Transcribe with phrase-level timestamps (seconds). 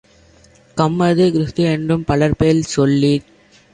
[0.77, 3.27] கம்மது, கிறிஸ்து-எனும் பலபேர் சொல்லிச்